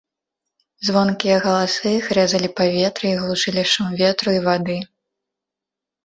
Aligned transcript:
Звонкія 0.87 1.33
галасы 1.43 1.91
іх 1.99 2.05
рэзалі 2.17 2.49
паветра 2.59 3.05
і 3.09 3.11
глушылі 3.19 3.63
шум 3.73 3.89
ветру 4.01 4.29
і 4.39 4.41
вады. 4.47 4.79